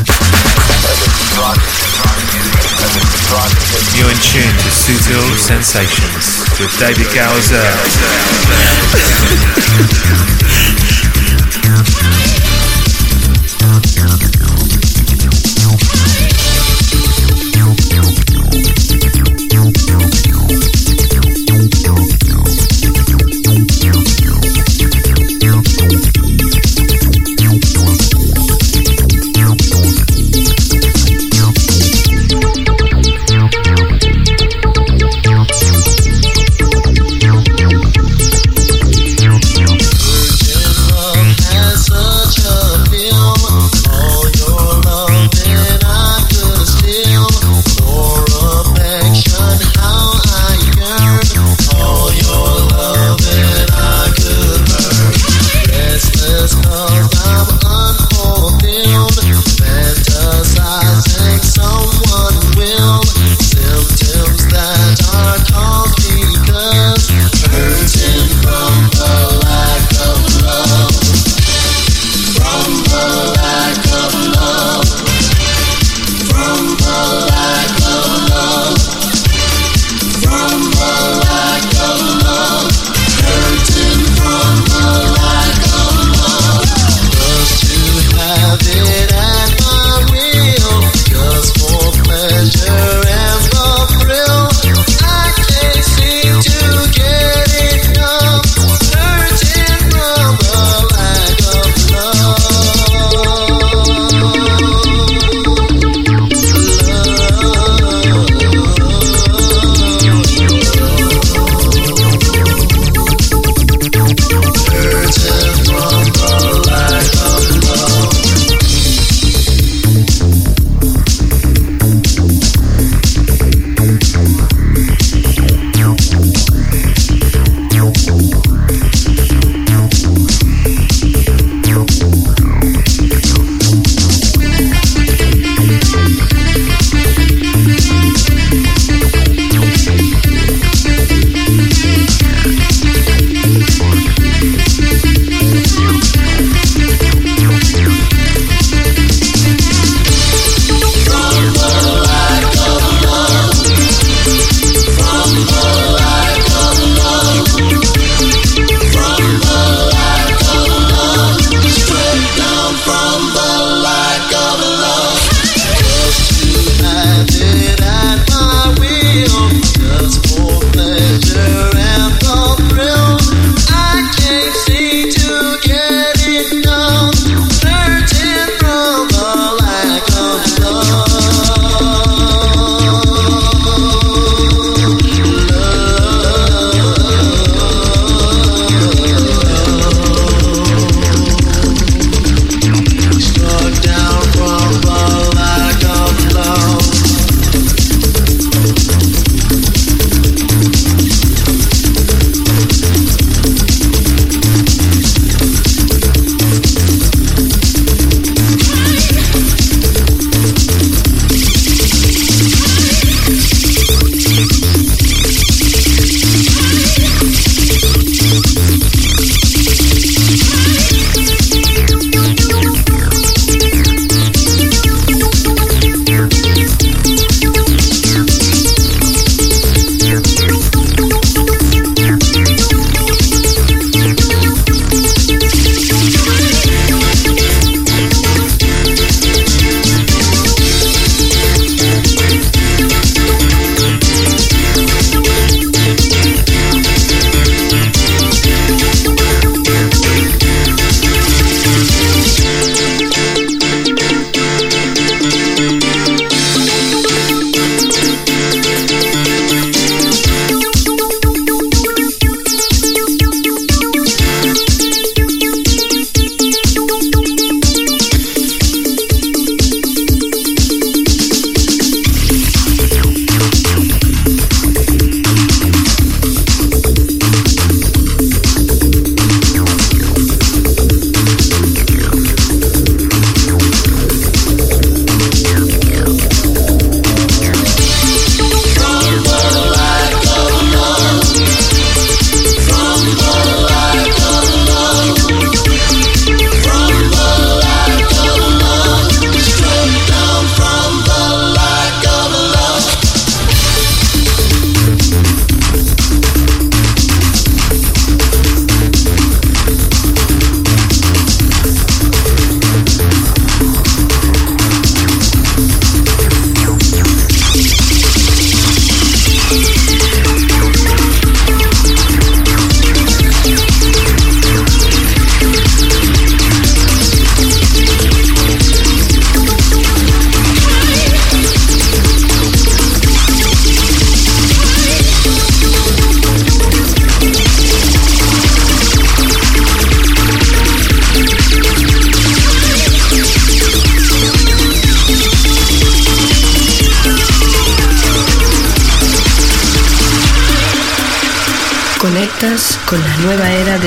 [3.95, 7.67] You're in tune to Sutil Sensations with David Gowser.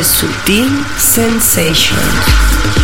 [0.03, 0.67] Sutil
[0.97, 2.80] Sensations.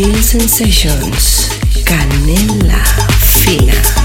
[0.00, 1.50] Sensations.
[1.84, 2.82] Canela
[3.20, 3.99] fina.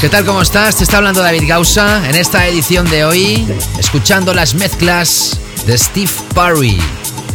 [0.00, 0.24] ¿Qué tal?
[0.24, 0.76] ¿Cómo estás?
[0.76, 3.46] Te está hablando David Gausa en esta edición de hoy,
[3.78, 6.80] escuchando las mezclas de Steve Parry,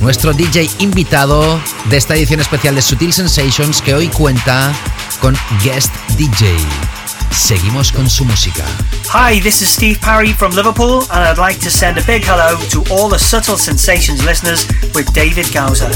[0.02, 4.74] nuestro DJ invitado de esta edición especial de Sutil Sensations que hoy cuenta
[5.22, 6.56] con guest DJ.
[7.30, 8.64] Seguimos con su música.
[9.14, 12.58] Hi, this is Steve Parry from Liverpool, and I'd like to send a big hello
[12.72, 15.92] to all the Subtle Sensations listeners with David Gausa.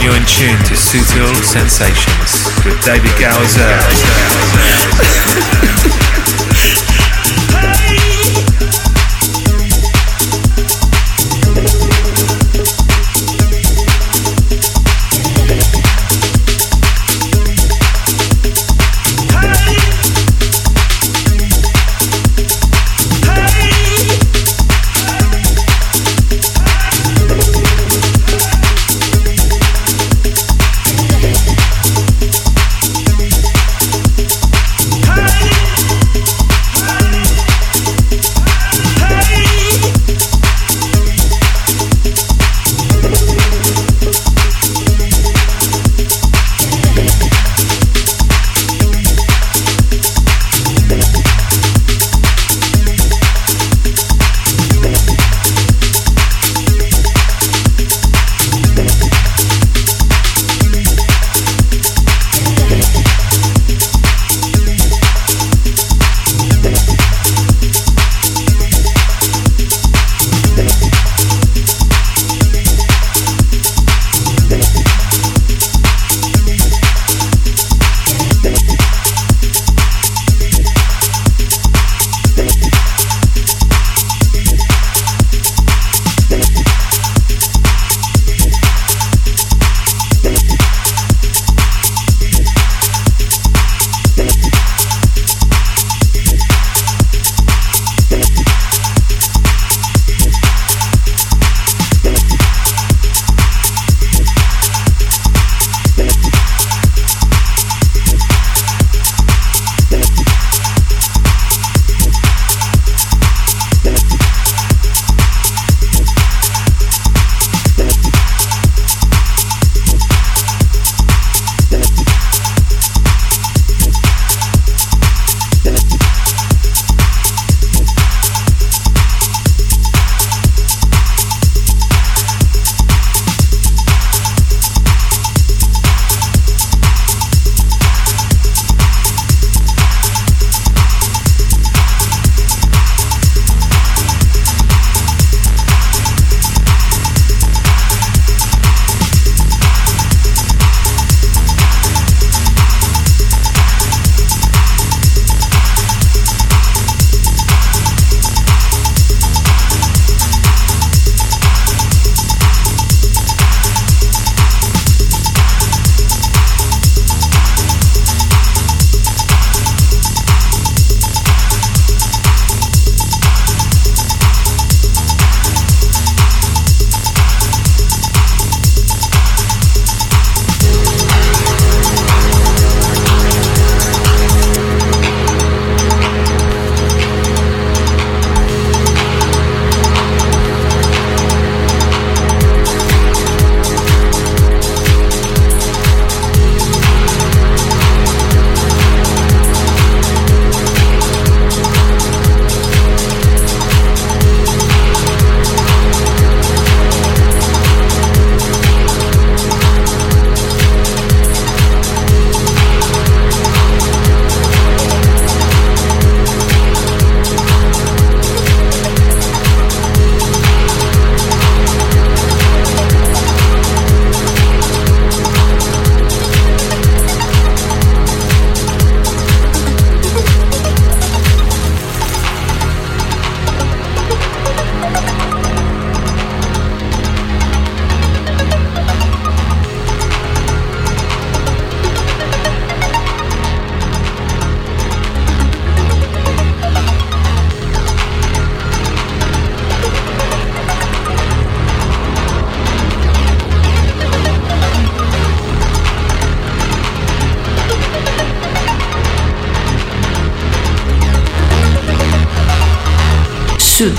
[0.00, 3.78] You're in tune to Sutil Sensations with David Gowser.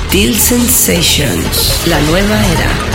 [0.09, 2.88] Sutil Sensations, la nueva era.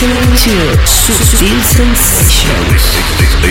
[0.00, 2.82] Listening to Subtle Sensations.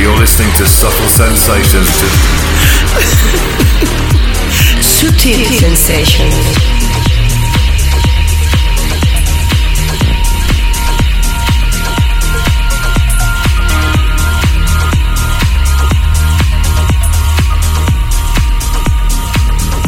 [0.01, 1.89] You're listening to Subtle Sensations.
[4.81, 6.76] Subtle Sensations.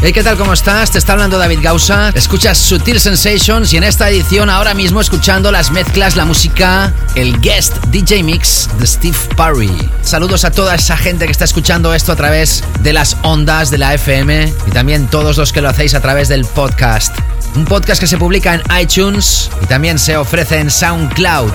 [0.01, 0.37] Hey, ¿qué tal?
[0.37, 0.91] ¿Cómo estás?
[0.91, 2.13] Te está hablando David Gausa.
[2.15, 7.37] Escuchas Sutil Sensations y en esta edición ahora mismo escuchando las mezclas, la música, el
[7.41, 9.69] guest DJ mix de Steve Parry.
[10.01, 13.77] Saludos a toda esa gente que está escuchando esto a través de las ondas de
[13.77, 17.13] la FM y también todos los que lo hacéis a través del podcast.
[17.55, 21.51] Un podcast que se publica en iTunes y también se ofrece en SoundCloud.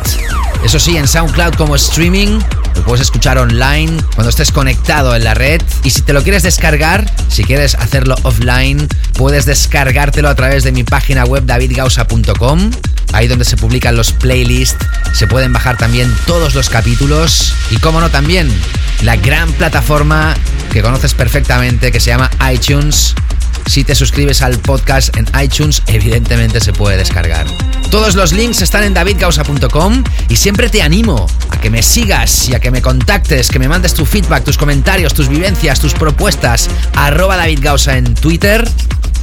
[0.63, 2.41] Eso sí, en SoundCloud como streaming
[2.75, 5.63] lo puedes escuchar online cuando estés conectado en la red.
[5.83, 10.73] Y si te lo quieres descargar, si quieres hacerlo offline, puedes descargártelo a través de
[10.73, 12.71] mi página web davidgausa.com.
[13.13, 17.55] Ahí donde se publican los playlists, se pueden bajar también todos los capítulos.
[17.71, 18.51] Y como no, también
[19.03, 20.35] la gran plataforma
[20.73, 23.15] que conoces perfectamente que se llama iTunes.
[23.67, 27.47] Si te suscribes al podcast en iTunes, evidentemente se puede descargar.
[27.91, 32.55] Todos los links están en davidgausa.com y siempre te animo a que me sigas y
[32.55, 36.69] a que me contactes, que me mandes tu feedback, tus comentarios, tus vivencias, tus propuestas.
[36.95, 38.69] Arroba davidgausa en Twitter.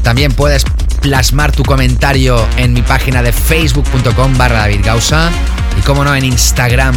[0.03, 0.63] También puedes
[1.01, 5.31] plasmar tu comentario en mi página de facebook.com barra davidgausa
[5.77, 6.95] y como no en Instagram.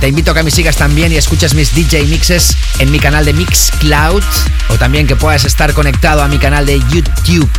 [0.00, 3.24] Te invito a que me sigas también y escuches mis DJ mixes en mi canal
[3.24, 4.22] de Mixcloud
[4.70, 7.50] o también que puedas estar conectado a mi canal de YouTube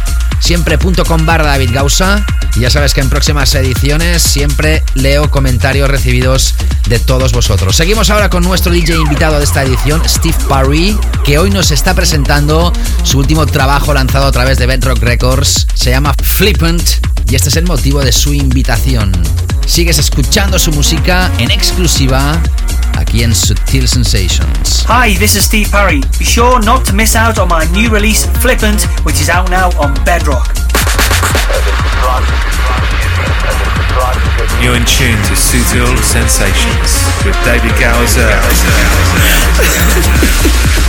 [0.41, 2.25] siempre.com barra David Gausa.
[2.55, 6.55] Y ya sabes que en próximas ediciones siempre leo comentarios recibidos
[6.89, 7.77] de todos vosotros.
[7.77, 11.93] Seguimos ahora con nuestro DJ invitado de esta edición, Steve Parry, que hoy nos está
[11.93, 12.73] presentando
[13.03, 15.67] su último trabajo lanzado a través de Bedrock Records.
[15.73, 16.83] Se llama Flippant
[17.29, 19.13] y este es el motivo de su invitación.
[19.65, 22.30] Sigues escuchando su música en exclusiva
[22.97, 24.83] aquí en Sutil Sensations.
[24.87, 26.01] Hi, this is Steve Parry.
[26.19, 29.69] Be sure not to miss out on my new release, Flippant, which is out now
[29.79, 30.53] on Bedrock.
[34.61, 38.29] You're in tune to Sutil Sensations with David Gowser.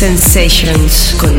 [0.00, 1.38] Sensations con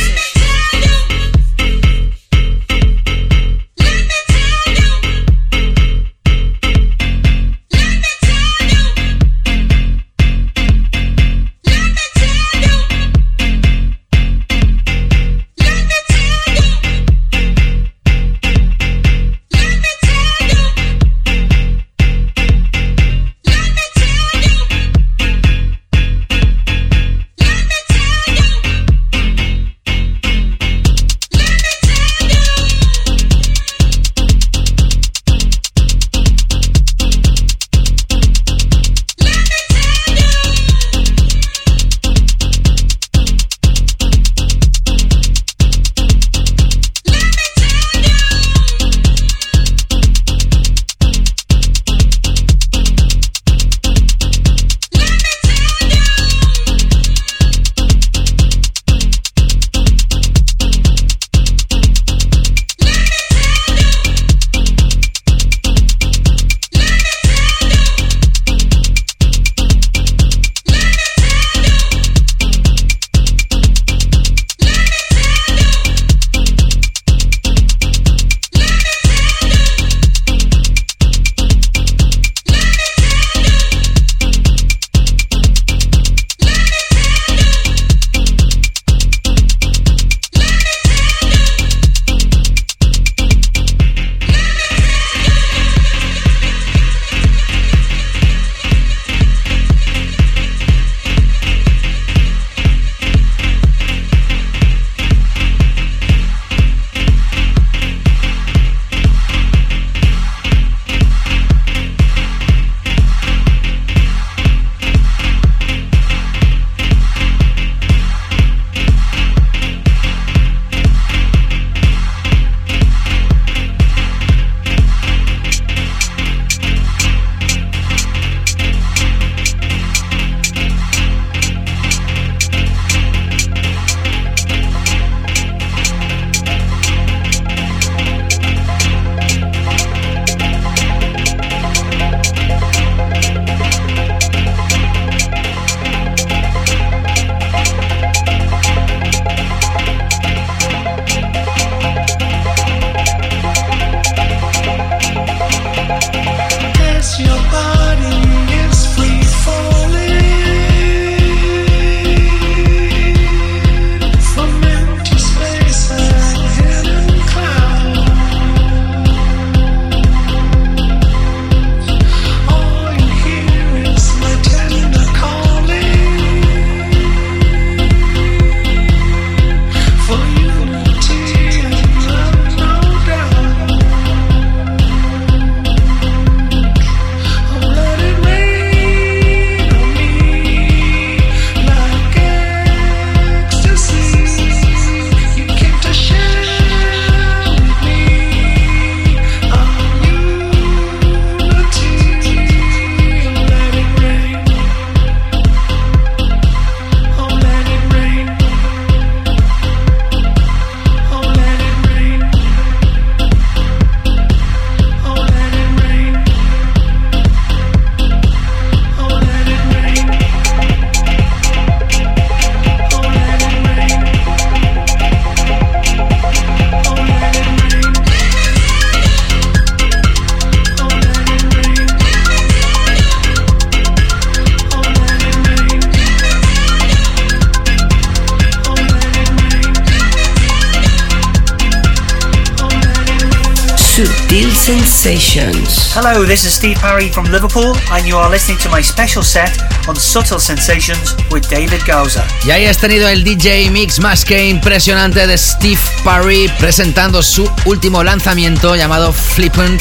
[246.03, 249.55] Hello, this is Steve Parry from Liverpool, and you are listening to my special set
[249.87, 252.25] on Subtle Sensations with David Gauza.
[252.43, 257.47] Y ahí has tenido el DJ mix más que impresionante de Steve Parry presentando su
[257.65, 259.79] último lanzamiento llamado Flippant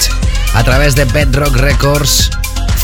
[0.52, 2.28] a través de Bedrock Records.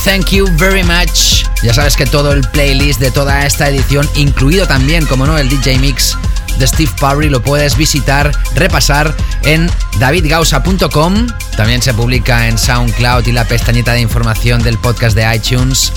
[0.07, 1.45] Thank you very much.
[1.63, 5.51] Ya sabes que todo el playlist de toda esta edición, incluido también, como no, el
[5.51, 6.17] DJ mix
[6.59, 11.27] de Steve Parry, lo puedes visitar, repasar en davidgausa.com.
[11.57, 15.93] También se publica en SoundCloud y la pestañita de información del podcast de iTunes.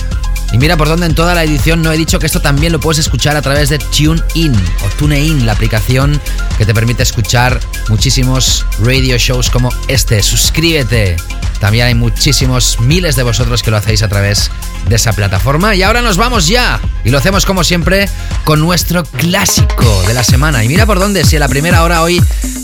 [0.52, 2.80] Y mira por dónde en toda la edición no he dicho que esto también lo
[2.80, 6.20] puedes escuchar a través de TuneIn o TuneIn, la aplicación
[6.58, 10.22] que te permite escuchar muchísimos radio shows como este.
[10.22, 11.16] Suscríbete.
[11.60, 14.50] También hay muchísimos miles de vosotros que lo hacéis a través
[14.88, 15.74] de esa plataforma.
[15.74, 16.80] Y ahora nos vamos ya.
[17.04, 18.08] Y lo hacemos como siempre
[18.44, 20.64] con nuestro clásico de la semana.
[20.64, 22.20] Y mira por dónde, si en la primera hora hoy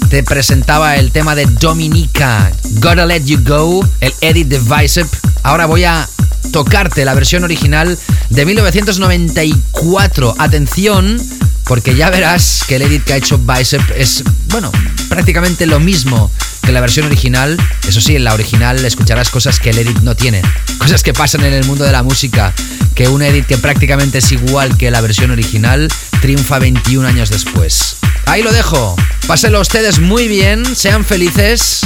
[0.09, 2.51] te presentaba el tema de Dominica,
[2.81, 5.07] Gotta Let You Go, el edit de Bicep.
[5.43, 6.09] Ahora voy a
[6.53, 7.99] tocarte la versión original
[8.31, 10.37] de 1994.
[10.39, 11.21] Atención,
[11.65, 14.71] porque ya verás que el edit que ha hecho Bicep es, bueno,
[15.09, 16.31] prácticamente lo mismo
[16.63, 17.57] que la versión original.
[17.89, 20.43] Eso sí, en la original escucharás cosas que el edit no tiene.
[20.79, 22.53] Cosas que pasan en el mundo de la música.
[22.95, 25.89] Que un edit que prácticamente es igual que la versión original
[26.21, 27.97] triunfa 21 años después.
[28.27, 28.97] Ahí lo dejo.
[29.27, 31.81] Pásenlo ustedes muy bien, sean felices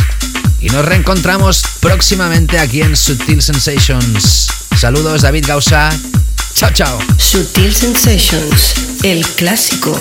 [0.61, 4.47] y nos reencontramos próximamente aquí en Sutil Sensations.
[4.77, 5.89] Saludos, David Gausa.
[6.55, 6.99] Chao, chao.
[7.17, 9.99] Sutil Sensations, el clásico.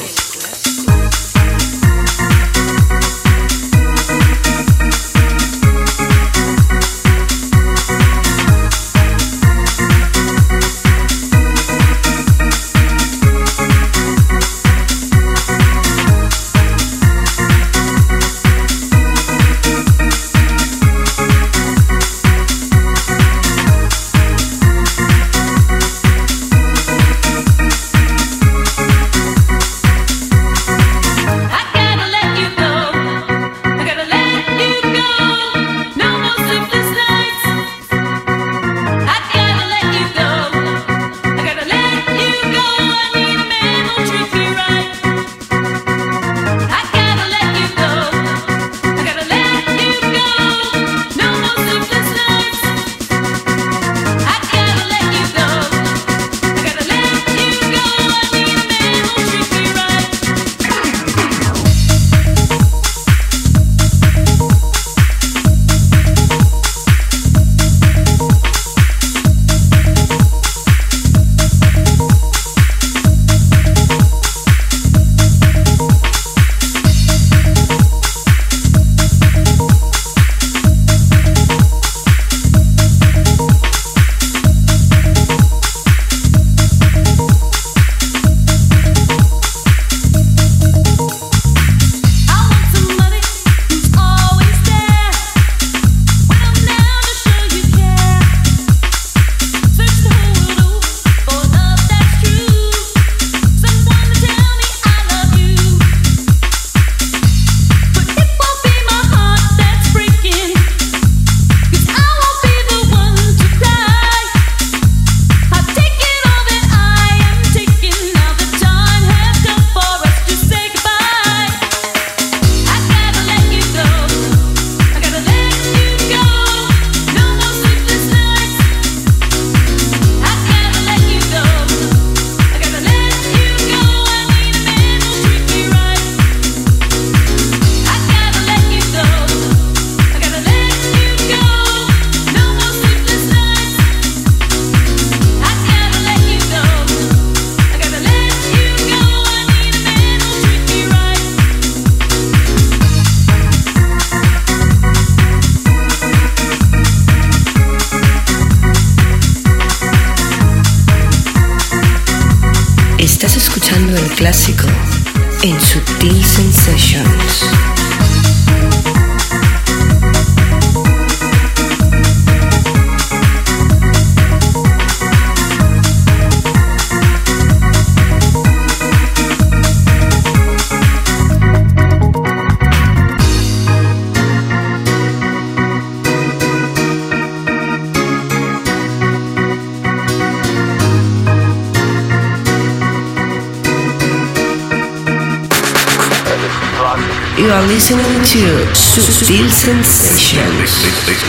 [199.29, 200.71] Sutil Sensations.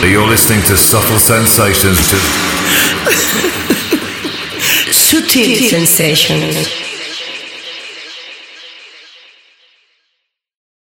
[0.02, 1.98] You're listening to Subtle Sensations.
[4.90, 6.89] Sutil Sensations.